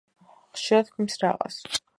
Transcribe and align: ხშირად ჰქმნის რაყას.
ხშირად 0.55 0.89
ჰქმნის 0.95 1.23
რაყას. 1.27 1.63